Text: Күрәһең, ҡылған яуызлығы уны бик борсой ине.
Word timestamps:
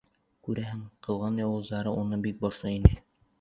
Күрәһең, 0.45 0.79
ҡылған 1.07 1.37
яуызлығы 1.41 1.93
уны 2.05 2.21
бик 2.25 2.41
борсой 2.47 2.81
ине. 2.81 2.97